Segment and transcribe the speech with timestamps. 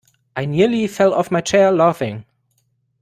[0.35, 2.25] I nearly fell off my chair laughing